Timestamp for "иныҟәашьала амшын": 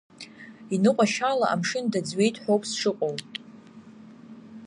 0.75-1.85